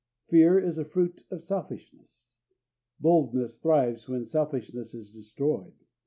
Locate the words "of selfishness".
1.29-2.37